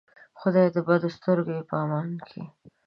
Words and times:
خدایه 0.39 0.69
د 0.75 0.77
بدو 0.87 1.09
سترګو 1.17 1.51
یې 1.57 1.63
په 1.69 1.75
امان 1.83 2.09
کې. 2.27 2.41